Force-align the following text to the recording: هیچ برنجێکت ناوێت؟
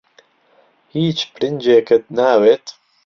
هیچ 0.95 1.19
برنجێکت 1.33 2.03
ناوێت؟ 2.17 2.65